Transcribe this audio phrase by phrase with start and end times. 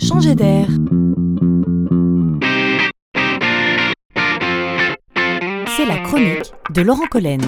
[0.00, 0.66] changer d'air.
[5.76, 7.40] C'est la chronique de Laurent Collen.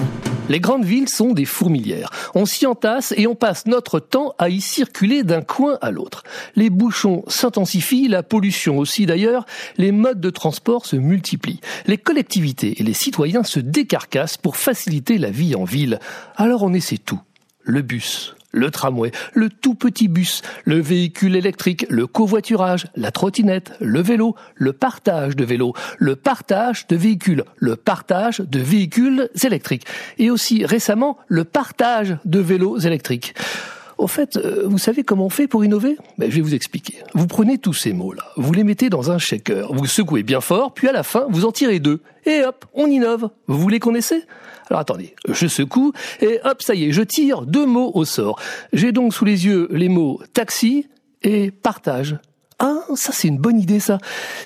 [0.49, 2.09] Les grandes villes sont des fourmilières.
[2.35, 6.23] On s'y entasse et on passe notre temps à y circuler d'un coin à l'autre.
[6.55, 9.45] Les bouchons s'intensifient, la pollution aussi d'ailleurs,
[9.77, 11.61] les modes de transport se multiplient.
[11.87, 15.99] Les collectivités et les citoyens se décarcassent pour faciliter la vie en ville.
[16.35, 17.21] Alors on essaie tout.
[17.61, 23.73] Le bus, le tramway, le tout petit bus, le véhicule électrique, le covoiturage, la trottinette,
[23.81, 29.85] le vélo, le partage de vélos, le partage de véhicules, le partage de véhicules électriques
[30.17, 33.33] et aussi récemment le partage de vélos électriques.
[33.97, 35.97] Au fait, euh, vous savez comment on fait pour innover?
[36.17, 36.95] Ben, Je vais vous expliquer.
[37.13, 40.73] Vous prenez tous ces mots-là, vous les mettez dans un shaker, vous secouez bien fort,
[40.73, 42.01] puis à la fin, vous en tirez deux.
[42.25, 43.29] Et hop, on innove.
[43.47, 44.23] Vous les connaissez?
[44.69, 48.39] Alors attendez, je secoue, et hop, ça y est, je tire deux mots au sort.
[48.71, 50.87] J'ai donc sous les yeux les mots taxi
[51.21, 52.17] et partage.
[52.65, 53.97] Ah, ça c'est une bonne idée ça.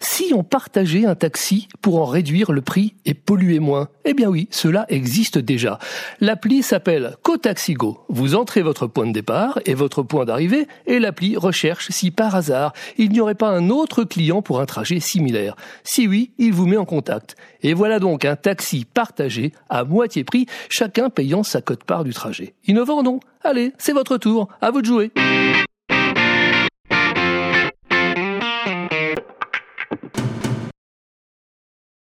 [0.01, 4.27] Si on partageait un taxi pour en réduire le prix et polluer moins, eh bien
[4.27, 5.77] oui, cela existe déjà.
[6.19, 7.99] L'appli s'appelle Cotaxigo.
[8.09, 12.33] Vous entrez votre point de départ et votre point d'arrivée et l'appli recherche si par
[12.33, 15.55] hasard il n'y aurait pas un autre client pour un trajet similaire.
[15.83, 17.35] Si oui, il vous met en contact.
[17.61, 22.55] Et voilà donc un taxi partagé à moitié prix, chacun payant sa cote-part du trajet.
[22.65, 23.19] Innovant non?
[23.43, 25.11] Allez, c'est votre tour, à vous de jouer.